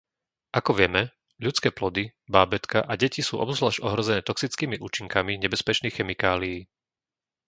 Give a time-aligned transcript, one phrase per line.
[0.59, 1.03] Ako vieme,
[1.45, 2.03] ľudské plody,
[2.35, 6.57] bábätká a deti sú obzvlášť ohrozené toxickými účinkami nebezpečných chemikálií.